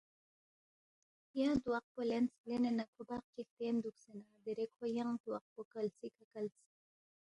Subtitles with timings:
[1.39, 5.45] ینگ تواق پو لینس، لینے نہ کھو بقچی ہلتین دُوکسے نہ دیرے کھو ینگ تواق
[5.53, 6.57] پو کلسی کھہ کلس،